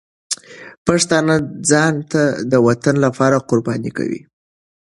پښتانه 0.87 1.35
ځان 1.69 1.93
د 2.51 2.53
وطن 2.67 2.95
لپاره 3.05 3.43
قرباني 3.49 3.91
کوي. 3.97 4.21